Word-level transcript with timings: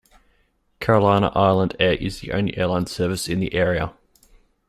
Carolina 0.79 1.31
Island 1.35 1.75
Air 1.79 1.93
is 1.93 2.21
the 2.21 2.31
only 2.31 2.57
airline 2.57 2.87
service 2.87 3.27
in 3.27 3.39
the 3.39 3.53
area. 3.53 3.93